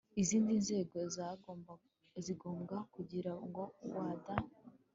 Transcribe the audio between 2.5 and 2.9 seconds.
ngombwa